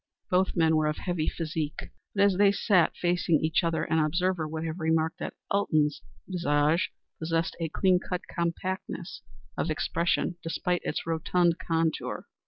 Both 0.31 0.55
men 0.55 0.75
were 0.75 0.87
of 0.87 0.97
heavy 0.97 1.27
physique, 1.29 1.91
but 2.15 2.23
as 2.23 2.37
they 2.37 2.51
sat 2.51 2.95
facing 2.95 3.39
each 3.43 3.63
other 3.63 3.83
an 3.83 3.99
observer 3.99 4.47
would 4.47 4.65
have 4.65 4.79
remarked 4.79 5.19
that 5.19 5.35
Elton's 5.53 6.01
visage 6.27 6.91
possessed 7.19 7.55
a 7.59 7.69
clean 7.69 7.99
cut 7.99 8.21
compactness 8.27 9.21
of 9.55 9.69
expression 9.69 10.37
despite 10.41 10.81
its 10.85 11.05
rotund 11.05 11.57
contour. 11.59 12.25